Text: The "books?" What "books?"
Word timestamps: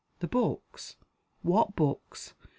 The 0.17 0.27
"books?" 0.27 0.95
What 1.43 1.75
"books?" 1.75 2.33